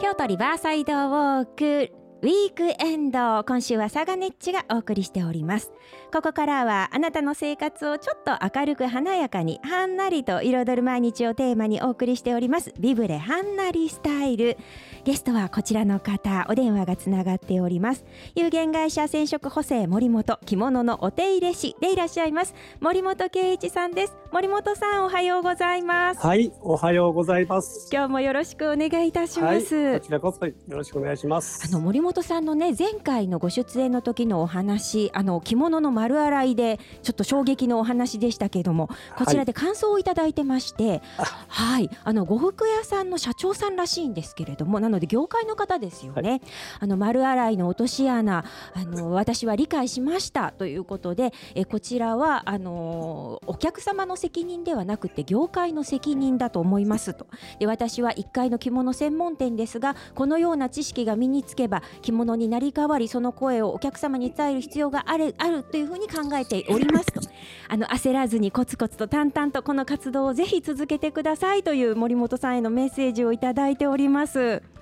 [0.00, 5.72] 京都リバーサイドウォークウィークエンド今週はサガネッチがお送りしております。
[6.12, 12.74] ここからはあなたの生活をちょっと明るく華やかにはんなりと彩る毎日をテーマにお送りしております。
[12.78, 14.58] ビブレはんなりスタイル。
[15.04, 18.04] ゲストはこちらの方お電話がつながっております。
[18.34, 24.16] 有限会社染色補正森本着物のお手入れ師でいらっしゃいます森本圭一さんです。
[24.32, 26.24] 森本さんおはようございます。
[26.24, 27.88] はいおはようございます。
[27.92, 31.66] 今日もよろしくお願いいたします、はい、こちらこそよろしくお願いします。
[31.66, 38.88] あの森本さんのね前回のご出演の時のお話あの着物の丸洗いでちょっと衝撃のお話でしたけれども
[39.18, 46.40] こちらで感想をいただいてまして、はい、はい、あの呉服屋さんの社長さんらしいんですけれどもなので業界の方ですよね、はい、
[46.82, 57.26] あの丸洗いの落とし穴あの私は理解しましたということでえこちらはあのお客様の責任ではなくて業界の責任だと思いますと
[57.58, 67.20] で私は1階の着物専門店ですがこのような知識が身につけば着物になり変わりその声をお客様に伝える必要があるあるというふうに考えておりますと
[67.68, 74.79] あの焦らずにコツコツと淡々とこの活動をぜひ続けてくださいという森本さんへのメッセージをいただいております。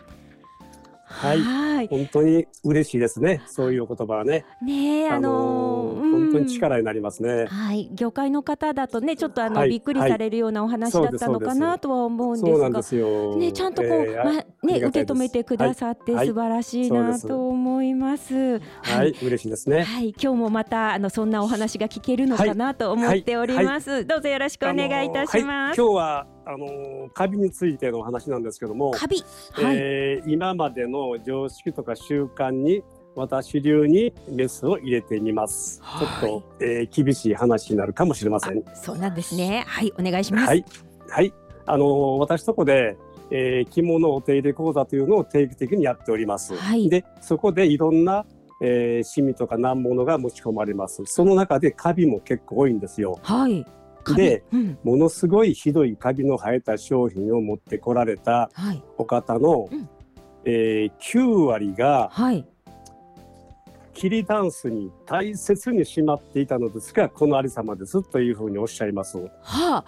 [1.09, 3.42] はい、はい、本当に嬉しいですね。
[3.47, 4.45] そういう言葉はね。
[4.62, 7.47] ねあのー、本当に力になりますね。
[7.47, 12.83] はい、業界の方だとね、ちょっとあの、はい、びっくりされるようなお話だったのかなとは思うんですが。
[12.83, 18.61] すね、ちゃんとこう、えー、まね、受け止めてくださって素晴らしいなと思います。
[18.83, 19.84] はい、嬉しいですね。
[19.84, 24.05] はい、今日もまたあのそんなお話が聞けるのかなと思っております。
[24.05, 25.81] どうぞよろしくお願いいたします。
[25.81, 32.83] 今日はあのカビについての話なんですけども、カビ、はい、えー、今までの常識とか習慣に
[33.15, 35.81] 私流にメスを入れてみます。
[35.83, 38.65] はい、ちょっと、えー、厳しい話になるかもしれません。
[38.75, 39.65] そうなんですね。
[39.69, 40.47] はい、お願いします。
[40.48, 40.65] はい、
[41.09, 41.33] はい、
[41.67, 42.97] あの私とこで、
[43.31, 46.57] えー、着物お手入れ講座というのを定期的にやっております。
[46.57, 48.25] はい、で、そこでいろんな
[48.61, 51.05] えー、シミとか難物が持ち込まれます。
[51.06, 53.19] その中でカビも結構多いんですよ。
[53.22, 53.65] はい。
[54.17, 58.50] で、うん、ものすごいひどいカビの生えた商品を持ってこられた
[58.97, 59.88] お方の、はいうん、
[60.44, 62.47] えー、9割が、はい、
[63.93, 69.19] 桐タンスに大切にしまっていたのですがこのありさまですというふうにおっしゃいます。
[69.19, 69.84] はあ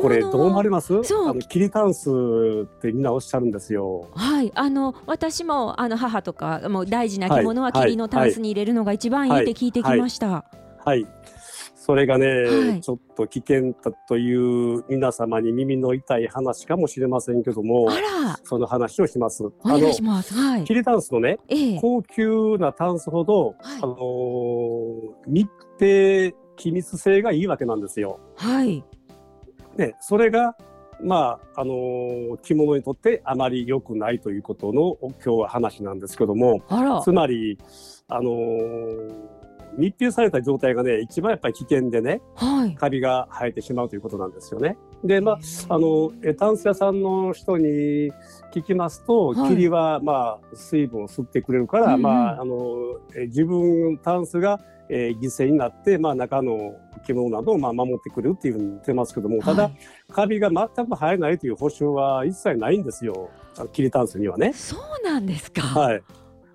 [0.00, 1.04] これどう思われます？
[1.04, 1.38] そう。
[1.38, 4.08] キリタンスってみんなおっしゃるんですよ。
[4.14, 4.50] はい。
[4.54, 9.34] あの私もあの母とかもう大事な着物は霧のタンスに入れるのが一番い。
[9.34, 11.12] いって聞いてきました、はい、はいはい、
[11.74, 17.88] それがね、はい、ちょっと危険だという皆様に耳の痛い話かもしれませんけども、
[18.44, 19.42] その話をします。
[19.44, 20.34] お願いします。
[20.34, 20.64] はい。
[20.64, 25.48] キリタンスのね、ええ、高級なタンスほど、はい、あのー、密
[25.80, 28.20] 閉機密性がいいわけなんですよ。
[28.36, 28.84] はい。
[29.76, 30.56] ね、それが
[31.02, 36.62] まああのー、着物にとってあまり良くないということの今日は話なんですけども。
[37.04, 37.58] つまり
[38.08, 39.43] あのー
[39.76, 44.76] 密閉された状態がね一番やっぱり危険でね、はい、カビが生えてしまうということなんですよね。
[45.04, 45.38] でまあ
[45.68, 48.12] あのタンス屋さんの人に
[48.54, 56.76] 聞きますと、はい、霧はまあ水分を吸ってくれるから、うん、まああの自分タンスが、えー、犠牲になって、まあ、中の
[57.06, 59.78] 着物などをまあ守ってくれるっていうふうに言ってますけども、ただ、はい、
[60.10, 63.30] カビが全く生えないという保証は一切ないんですよ。
[63.72, 64.52] 霧タンスにはね。
[64.54, 66.02] そうなんですか、はい、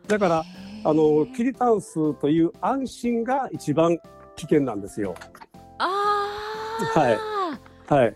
[0.08, 0.44] だから
[0.84, 3.98] あのキリタンスという安心が一番
[4.36, 5.16] 危険なんですよ。
[5.78, 5.90] あ
[6.94, 7.18] はい。
[7.88, 8.16] はい。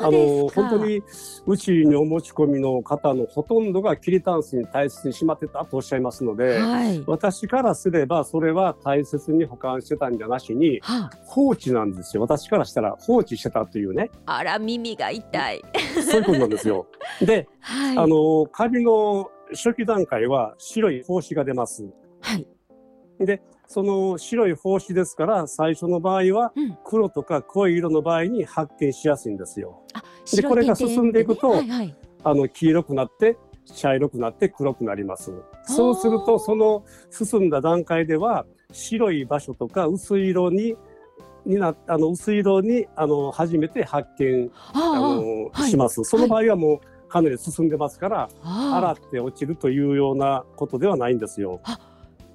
[0.00, 1.02] あの本当に
[1.46, 12.22] うちにお持ち込みの方のほとんどがキリタンスに大切にしまってたとおっしゃいますので、はい、私からすればそれは大切に保管してたんじゃなしに、は放置なんですよ。
[12.22, 14.10] 私からしたら放置してたというね。
[14.26, 15.62] あら耳が痛い。
[16.08, 16.86] そういうことなんですよ。
[17.20, 21.88] で、 はい、あのカビの初期段階は白い胞子が出ます。
[22.20, 22.46] はい。
[23.20, 26.52] で、その白い胞子ですから、最初の場合は
[26.84, 29.82] 黒とか濃い色の場合に発見しやすいんですよ。
[30.32, 33.36] うん、で、これが進んでいくと、はいはい、あの黄色くなって
[33.66, 35.32] 茶色くなって黒くなります。
[35.64, 40.76] そうすると、その進んだ段階では白い場所とか薄い色に
[41.44, 46.04] になあの薄い色にあの初めて発見あの、はい、します。
[46.04, 51.60] その場合はもう、かなり進んでますから洗って落ちるというようなことではないんですよ。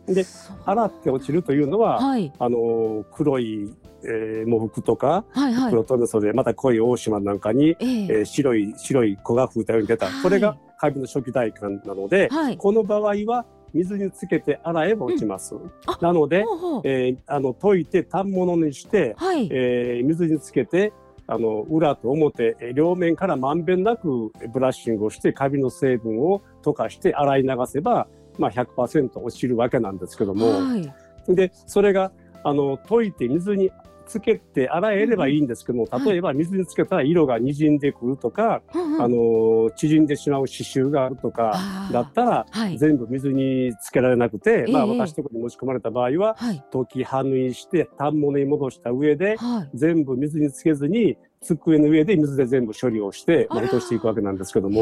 [0.05, 0.25] で
[0.65, 3.73] 洗って落ちるというのは、はい、あの黒い、
[4.03, 15.55] えー、喪服とか、はいはい、黒留袖また濃い大島なんかに、えー、えー、白い白い子が吹いたように出た、はい、これがカビの初期大寒なので、はい、この場合は水につけて洗えば落ちます。
[15.55, 15.71] うん、
[16.01, 16.81] なので、ほうほう。
[16.83, 20.93] えー、あの溶いて反物にして、はい、えー、水につけて
[21.33, 28.07] ああの裏と表両面からまんべんなくブラッシングをしてカビの成分を溶かして洗い流せば、
[28.37, 32.11] まあ100%落ちるわけなんですけども、はい、でそれが
[32.43, 33.71] あの溶いて水に
[34.05, 38.61] つけて洗えればいいんですけども、例えば水につけたら色がにじんでくるとか、
[38.99, 41.57] あの縮んでしまう刺繍があるとか
[41.91, 42.45] だったら、
[42.77, 46.35] 全部水につけられなくて、まあ私とこに持ち込まれた場合は、
[46.71, 49.37] 溶きはぬいして反物に戻した上で、
[49.73, 54.81] 全部水につけずに机の上で水で全部処理をして、まあ、落としていくわけなんですけども。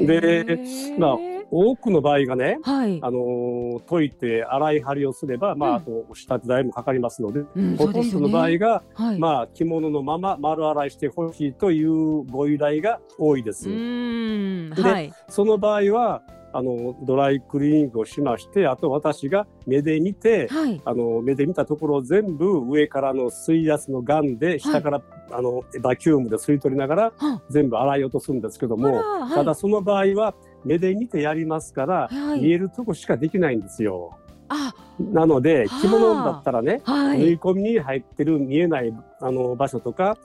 [0.00, 0.58] で、
[0.98, 13.68] まあ多くの場合がね、はい、あの溶いて洗い張りをすれば、まあ、あと仕立て代もかかりますので、うん、ほとんどの場合が、はい、まあ、着物のまま丸洗いしてほしいというご依頼が多いです。
[13.68, 27.12] で、はい、その場合はあのドライクリーニングをしましてあと私が目で見て、はい、あの目で見たところを全部上からの水圧のガンで下から、はい、あのバキュームで吸い取りながら
[27.50, 29.00] 全部洗い落とすんですけども、
[29.32, 30.34] ただその場合は
[30.64, 34.18] 目で見てやりますから、はい、見えるとこしかできないんですよ。
[34.52, 40.18] あなので着物だったらね、はい、縫い込みに入ってる見えないあの場所とか、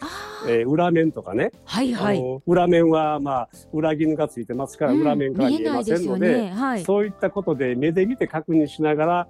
[0.48, 6.52] えー、裏面とかね、はいはい、裏面はまあ裏絹がついてますから、裏面から見えませんので、ね。
[6.52, 9.28] はい、そういったことで目で見て確認しながら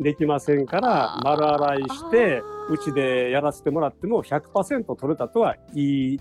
[0.00, 6.20] できませんから丸洗いしてうちでやらせてもらっても100%取れたとは言い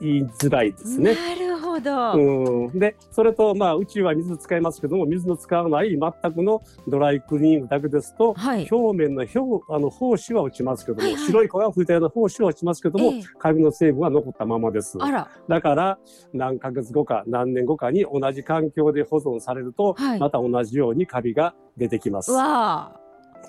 [0.00, 1.14] 言いづらいですね。
[1.14, 2.12] なるほど。
[2.12, 14.98] うん、でそれとまあうちは水使いますけども水の使わない全くのドライクリーニングだけですと、はい、表面の表あの胞子は落ちますけども、はいはい、白い粉が吹いたような胞子は落ちますけども、えー、カビの成分は残ったままです。
[14.98, 15.98] だから
[16.32, 22.32] 何ヶ月後か何年後かに同じ環境で保存されると、はい、また同じようにカビが出てきます。
[22.32, 22.96] わ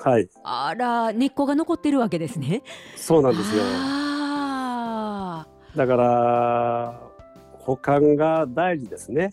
[0.03, 0.27] はい。
[0.43, 2.63] あら根っこが残ってるわけですね。
[2.95, 3.63] そうなんですよ。
[5.75, 7.00] だから
[7.71, 9.31] 保管が大事ですね。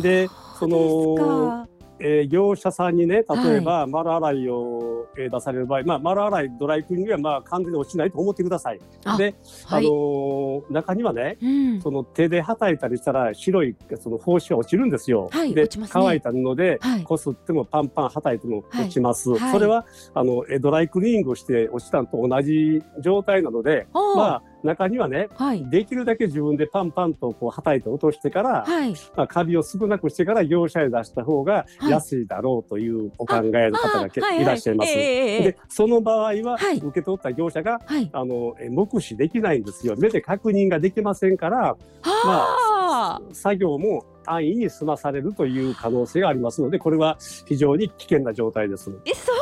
[0.00, 0.28] で
[0.58, 1.66] その
[1.98, 8.80] えー、業者さんにね例えば丸洗いを、えー、出される場合、まあ、丸洗いドライクリーニングはまあ完全に落ちないと思ってください。
[9.16, 9.34] で、
[9.64, 15.28] はい、あのー、中にはね、うん、その手ではたいたりしたら白いその胞子が落ちるんですよ。
[15.32, 19.30] はい、で、ね、乾いた布でこすってもパンパンはたいても落ちます。
[19.30, 34.92] はい、それはあのドライクリーニングをして落ちたのと同じ状態なのでまあ中にはね、はい、できるだけ自分でパンパンとこうはたいて落としてから、はい、まあ、カビを少なくしてから業者へ出した方が安いだろうというお考えの方がけ、い、らっしゃいます。
[34.92, 37.80] でその場合は、受け取った業者が、
[38.12, 39.94] あの目視できないんですよ。
[39.96, 47.16] 目で確認ができませんから、まあ、作業も安易に済まされるという可能性がありますのでこれは
[47.46, 48.90] 非常に危険な状態です。
[49.04, 49.32] えそ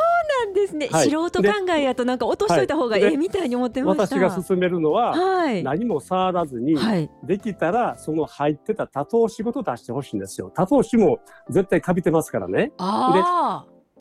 [0.65, 10.51] ですね、はい、素人考えやとなんか落としといた方がええみたいに思ってました、私が勧めるのは、はい、何も触らずに、はい、できたらその入ってた多頭紙ごと出してほしいんですよ。
[10.53, 11.19] 多頭紙も
[11.49, 12.67] 絶対かびてますからね。
[12.67, 12.73] で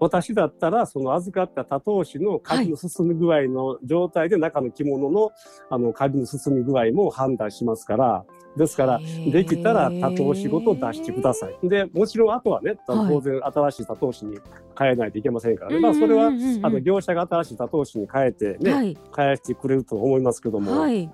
[0.00, 5.30] 私だったらその預かった多頭紙のカビの進み具合の状態で中の着物の
[5.70, 8.24] あのカビの進み具合も判断しますから
[8.56, 11.68] ですからできたら多頭紙ごと出してください。
[11.68, 14.38] でもちろんあとはね当然新しい多頭紙に
[14.78, 16.30] 変えないといけませんからね、まあ、それはあ
[16.70, 21.10] の業者が新しい多頭紙に変えてね、はい、変えてくれると思いますけども、はい、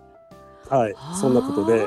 [0.68, 1.86] はい、そんなことで。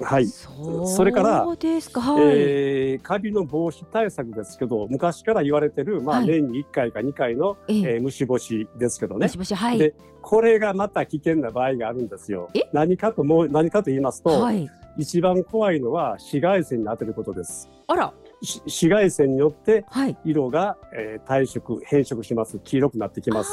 [0.00, 0.26] はい。
[0.26, 9.26] それから、はい、えー、カビの防止対策ですけど、昔から言われてる、まあ、年に1回か2回の、えー、えー、虫干しですけどね。
[9.26, 9.78] 虫干し、はい。
[9.78, 12.48] で、これがまた危険な場合があるんですよ。
[12.72, 17.68] 何かともう、何かと言いますと、はい、一番怖いのは紫外線に当てることです。
[17.86, 18.12] あら。
[18.40, 19.84] 紫外線によって
[20.24, 23.50] 色が、はい、えー、退色変色します黄色くなってきます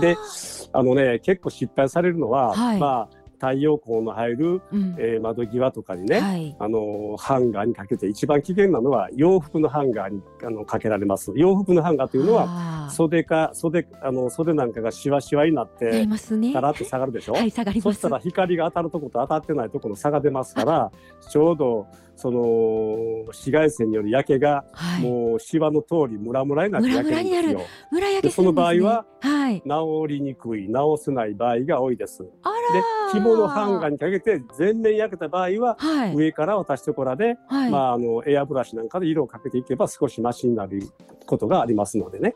[0.00, 0.16] で
[0.72, 11.32] あのね結構失敗されるのは、はい、まあ太陽光の入る、うん、えー、窓際とかにね、はい、あのハンガーにかけて一番危険なのは洋服のハンガーにあのかけられます。
[11.34, 17.94] 洋服のハンガーというのは袖か袖あの袖なんかがしわしわになってガラッと下がるでしょ、はい、下がります。
[17.94, 20.92] そしたら光が当たるとこと当たってないところの差が出ますから
[21.28, 27.60] ちょうどその紫外線による焼けが、はい、もうシワの通りムラムラになって焼けるんですよ。
[27.90, 32.22] ムラ焼け、ね、その場合は、はい、治りにくい治せない場合が多いです。
[32.22, 32.28] で
[33.12, 40.82] 着物ハンガーにかけて全面焼けた場合は、はい、上から渡しところで、はい、まああのエアブラシなんかで色をかけていけば少しマシになる
[41.26, 42.34] ことがありますのでね。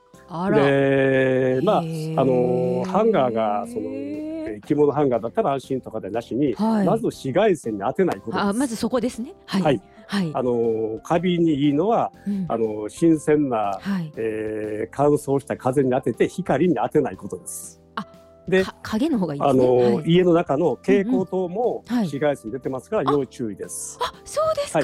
[0.53, 4.36] でまああのハンガーがその
[4.67, 9.35] 着物ハンガーだったら安心とかでなしに、はい、まず紫外線に当てないことあまずそこですね。
[9.47, 9.63] はい。
[9.63, 17.83] はい、はい、あのカビにいいのは、うん、あの新鮮な、はい、えー、乾燥した風に当てて光に当てないことです。
[17.97, 18.07] あ
[18.49, 23.99] で影の方がいい、ね、あの、はい、家の中の蛍光灯も紫外線出てますから要注意です。
[24.01, 24.81] あそうですか、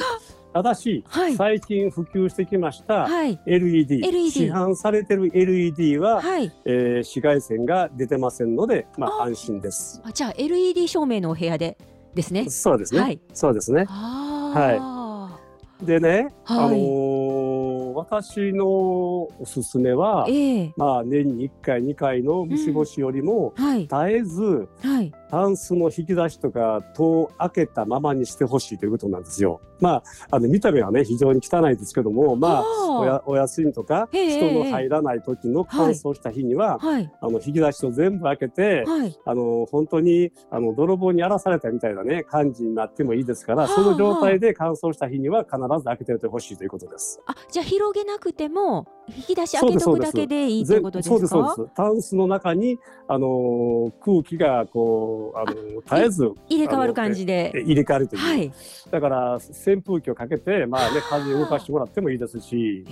[0.52, 3.08] ただし、はい、最近普及してきました
[3.46, 10.00] LED,、はい、市販されてる LED は、はい、えー、紫外線が出てませんので、まあ安心です。
[10.04, 11.78] あじゃあ LED 照明のお部屋で
[12.14, 12.48] ですね。
[12.50, 13.00] そうですね。
[13.00, 13.86] はい、そうですね。
[13.86, 15.38] は
[15.80, 15.84] い。
[15.84, 29.62] でね、あのー、私のおすすめは、えー、まあ年に1回2回の虫干しよりも、うん、絶えず、はい、タンスの引き出しとか戸を開けたままにしてほしいということなんですよ。
[29.80, 32.64] まあ、あの見た目はね非常に汚いですけども、まあ、
[33.00, 47.20] おやお休みとか人の入らない時の乾燥した日には、はい、あの引き出しを全部開けて、はい、あの本当にあの泥棒に荒らされたみたいなね感じになってもいいですから、その状態で乾燥した日には必ず開けておいてほしいということです。
[47.26, 51.14] あ、じゃあ広げなくても引き出し開けとくだけでいいということですか？
[51.14, 51.74] そうですそうです。
[51.74, 58.52] タンスの中にあの空気がこうあの絶えず入れ替わる感じで入れ替わるという、はい、
[58.90, 62.84] だから扇風機をかけてまあね 風動かしてもらってもいいですし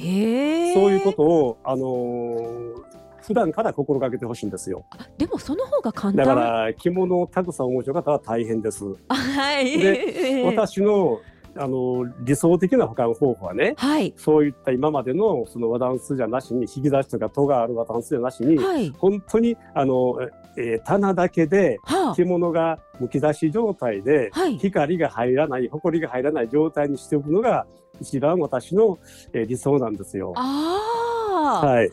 [0.75, 2.75] そういうことをあの
[3.23, 4.85] 普段から心がけてほしいんですよ。
[5.19, 6.17] でもその方が簡単。
[6.17, 8.85] だから着物をたくさんお持ちの方は大変です。
[9.09, 9.79] はい。
[9.79, 11.21] で、 私の
[11.57, 20.16] あの理想的な保管方法はね、はい、そういった今までのその和ダンスじゃなしに引き出しとか戸がある和ダンスじゃなしに、はい、本当にあの、
[20.57, 21.78] えー、棚だけで
[22.14, 27.66] 着物がむき出し状態で、はい、光が入らない埃が入らない状態にしておくのが
[28.00, 28.99] 一番私の、
[29.33, 30.33] えー、理想なんですよ。
[30.37, 31.90] あはい。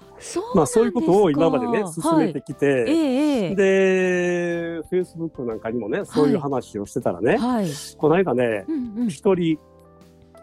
[0.56, 7.68] まあそういうことを今までね進めてきて、はいえー、で、フェイスブックなんかにもねそういう話をしてたらね、はい、
[7.98, 9.60] この間ね一、うんうん、人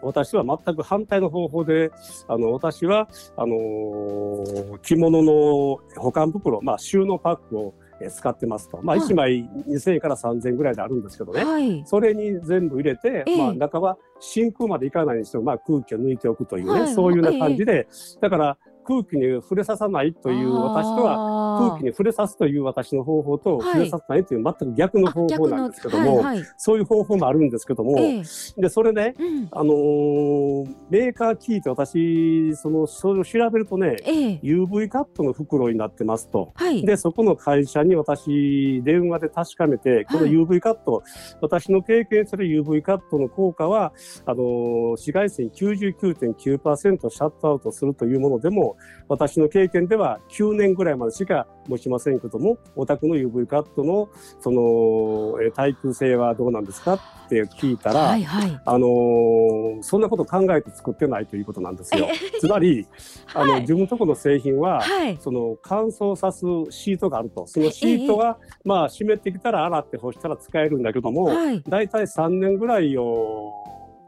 [0.01, 1.91] 私は全く反対の方法で、
[2.27, 7.73] あの、私は、あのー、着物の保管袋、まあ、収納パックを
[8.09, 8.79] 使ってますと。
[8.83, 11.43] まあ、1枚2000円から3000円ぐらいであるんですけどね。
[11.43, 41.03] はい、それに全部入れて、えー、まあ、中は真空までいかないにしても、まあ、空気を抜いておくというね、はい、そういうような感じで、えー、だから、空気に触れささないという私とは空気に触れさすという私の方法と触れさせないという全く逆の方法なんですけども、はいはい、そういう方法もあるんですけども、えー、でそれね、うん、あのー、メーカー聞いて私そのそれを調べるとね、えー、UV カットの袋になってますと、はい、でそこの会社に私電話で確かめてこの UV カット、
[41.41, 43.93] 私の経験する UV カットの効果は
[44.25, 48.74] あのー、紫外線99.9%シャットアウトするというものでも
[49.07, 56.93] 私の経験では9年ぐらいまでしか持ちませんけどもお宅の UV カットのその耐久性はどうなんですか
[57.25, 62.07] って聞いたら、はいはい、あのー、そんなこと考えて作ってないということなんですよ。
[62.39, 62.87] つまり、
[63.33, 67.47] あの、はい、自分のところの製品は、はい、その乾燥さすシートがあると。
[67.47, 73.53] そのシートが、まあ湿ってきたら洗って干したら使えるんだけども、はい、大体3年ぐらいを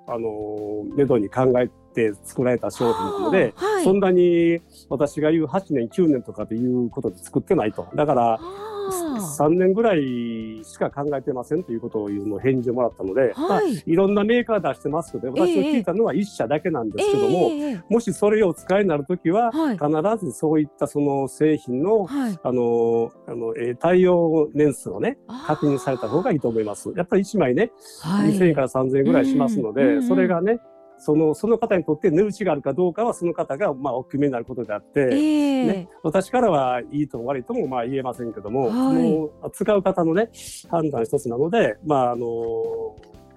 [0.08, 7.88] あのめどに考えて作られた商品なので、はい、そんなに私が言う8年9年とかということで作ってないと。
[7.96, 8.40] だから
[8.88, 13.34] 3年ぐらいしか考えてませんということを言うの返事をもらったので、はい。
[13.34, 26.92] まあ、いろんなメーカー出してますけど私が聞いたのは1社だけなんですけども、えー、もしそれをお使いになるときは、はい、必ずそういったその製品の、はい、あのあの、えー、対応年数をね確認された方がいいと思います。
[26.96, 30.60] やっぱり1枚ね、はい、2000円から3000円ぐらいしますので、うんうんうん、それがね
[31.00, 40.30] そのその方にとって値打ちがあるかどうかはその方がまあお決めになることであって、えー、ね、私からはいいとも悪いともまあ言えませんけども、はい、使う方のね
[40.70, 42.26] 判断一つなのでまああの、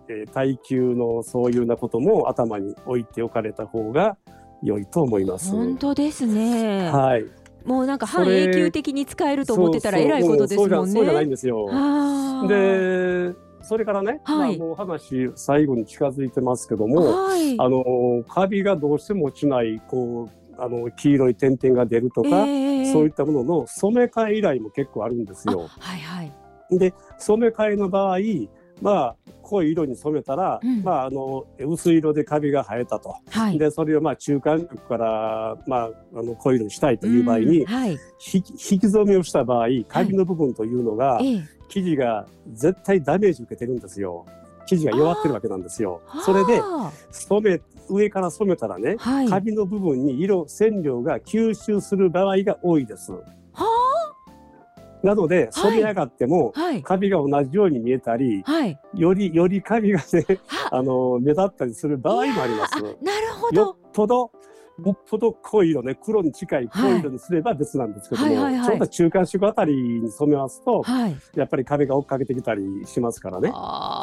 [0.09, 4.17] えー、耐久のそういうようなことも頭に置いておかれた方が
[4.63, 5.51] 良いと思います。
[5.51, 6.91] 本当ですね。
[6.91, 7.25] はい。
[7.65, 10.93] もうなんか半永久的に使えると思ってたらえらいことですもんね。
[10.93, 11.67] そうじゃないんですよ。
[12.49, 25.69] でそれからね、はい、まあ、もう話最後に近づいてますけども、はい、あのカビがどうしても落ちないこうあの黄色い点々が出るとか、えー、そういったものの染め替え依頼も結構あるんですよ。
[25.79, 26.33] はいはい、
[26.79, 28.19] で染め替えの場合
[28.83, 37.99] まあ濃い色に染めたら、うん、まあ、あの薄い色でカビが生えたと、はい、でそれをまあ中間色から、まあ、あの濃い色にしたいという場合に、うんはい、
[38.33, 38.43] 引
[38.79, 44.27] き染めをした場合カビの部分というのが、はい、生地が絶対ダメージ受けてるんですよ。
[44.67, 46.03] 生地が弱ってるわけなんですよ。
[46.25, 46.61] それで
[47.11, 48.97] 染め上から染めたらね、
[49.29, 53.13] カビの部分に色染料が吸収する場合が多いです。
[55.03, 60.27] なので、染め上がっても、はい、カビが同じように見えたり、はい、より、よりカビがね、
[60.71, 62.75] あの、目立ったりする場合もあります。
[62.83, 63.61] なるほど。
[63.61, 64.31] よっぽど、
[64.85, 68.59] よっぽど濃い色ね黒に近い濃い色にすれば別なんですけども、はいはいはい。
[68.59, 73.53] はい、ちょうど中間色あたりに染めますと、はい、やっぱり壁が追っかけてきたりしますからね。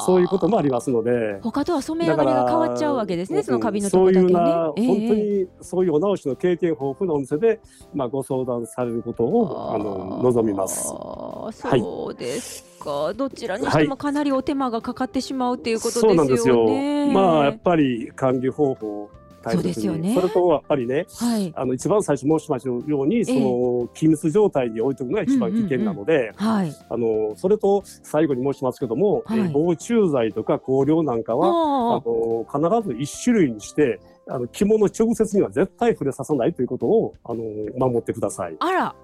[0.06, 1.40] そういうこともありますので。
[1.42, 7.60] 他とは染め上がりが変わっちゃうわけですねそのカビのとこだけ、ね、そういうな、えー、本当にそういうお直しの経験豊富なお店で、
[7.94, 10.88] まあ、ご相談されることをあの望みます。
[10.88, 16.10] そうですか、はい、どちらにしてもかなりお手間がかかってしまうっていうことですよね。
[16.10, 16.66] そうなんですよ。
[17.14, 19.10] まあやっぱり管理方法
[19.48, 19.74] 大切に。
[19.74, 32.46] そ,、ね、それとやっぱりね、はい、あの一番最初申しましたようにその機密状態に置いておくのが一番危険なので、あのそれと最後に申しますけども、はい、防虫剤とか香料なんかはあの
[32.80, 34.00] 必ず一種類にして
[34.30, 37.44] あの着物直接には絶対触れさせないということをあの
[37.78, 38.56] 守ってください。
[38.60, 38.96] あら、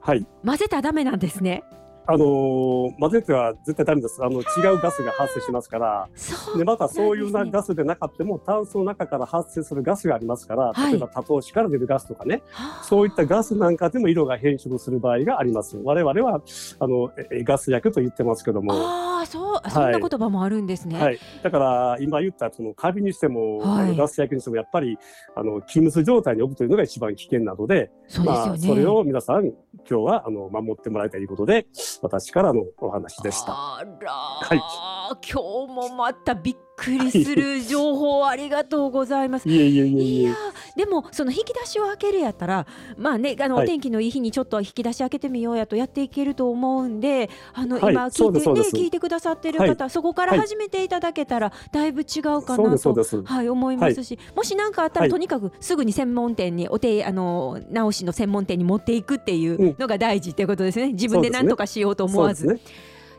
[0.00, 1.64] はい、混ぜたらダメなんですね。
[2.10, 4.24] あのー、混ぜては絶対ダメです。
[4.24, 6.08] あの違うガスが発生しますから。
[6.56, 12.42] で、またそういうなガスでなかっても、タンスの中から発生するガスがありますから、例えば多頭紙から出るガスとかね、
[12.82, 15.76] そういったガスなんかでも色が変色する場合があります。
[15.84, 16.40] 我々は
[16.78, 17.10] あの
[17.44, 18.72] ガス薬と言ってますけども。
[18.72, 20.98] ああ、そう、そんな言葉もあるんですね。
[20.98, 21.18] はい。
[21.42, 24.96] だから今言ったそのカビにしても、はい、ガス薬にしてもやっぱり
[25.36, 28.48] あの気密状態に置くというのが一番危険なので、そうですよね。
[28.48, 31.66] まあ、それを皆さん今日はあの守ってもらいたいということで。
[32.02, 33.52] 私からのお話でした。
[33.52, 39.48] はい、今日もまたびっくりする情報ありがとうございます。
[39.48, 40.34] いえいえいや
[40.76, 53.48] でもその引き出しを開けるやったらまあねあの、はい、お天気のいい日にちょっと引き出し開けてみようやとやっていけると思うんであの、はい、今聞いてね聞いてくださってる方、そこから始めていただけたらだいぶ違うかなとはい。
[53.48, 60.92] 思いますし、もし何かあったらとにかくすぐに専門店にお手あの直しの専門店に持っていくっていうのが大事っていうことですね。
[60.92, 62.46] 自分で何とかしようと思わず。
[62.46, 62.60] ね、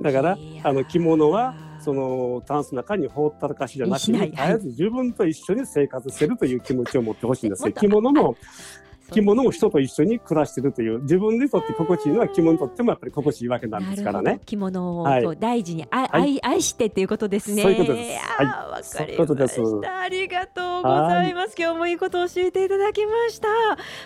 [0.02, 7.72] だからあの着物はそのタンスの中に放ったらかしじゃなくて、絶えず自分と一緒に生活してるという気持ちを持ってほしいんですよ。
[7.72, 8.36] 着物も
[9.12, 14.40] 着物も人と一緒に暮らしてるという自分にとって心地いいのは着物にとってもやっぱり心地いいわけなんですからね。
[14.46, 17.62] 着物を大事に、はい、愛愛してっていうことですね。
[17.64, 18.26] そういうことです。
[18.26, 20.00] はい、わかりました。
[20.00, 21.56] ありがとうございます。
[21.58, 23.48] 今日もいいことを教えていただきました。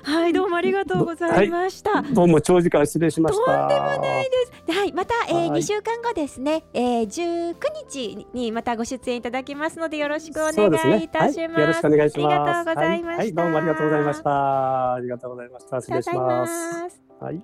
[0.03, 2.01] はい、どうもありがとうございました。
[2.01, 3.45] はい、どうも長時間失礼しました。
[3.45, 4.31] とんでもないで
[4.73, 4.79] す。
[4.79, 7.55] はい、また、えー、2週間後ですね、えー、19
[7.91, 11.33] 日にまたご出演いただきますのでよろしくお願いいたします。
[11.33, 12.35] すねはい、よろしくお願いします。
[12.35, 13.17] ありがとうございました。
[13.17, 14.92] はい、どうもありがとうございました。
[14.93, 15.81] ありがとうございました。
[15.81, 17.01] 失礼します。
[17.19, 17.43] はい。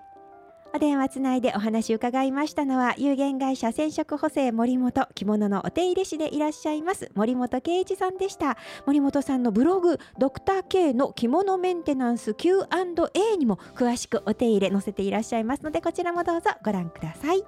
[0.72, 17.44] お電話つないでお話伺いましたのは有限会社染色補正森本着物のお手入れ師でいらっしゃいます森本圭一さんでした森本さんのブログドクター K の着物メンテナンス Q&A にも詳しくお手入れ載せていらっしゃいますのでこちらもどうぞご覧ください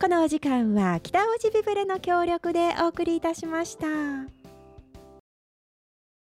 [0.00, 4.37] このお時間は北大路ビブレの協力でお送りいたしました。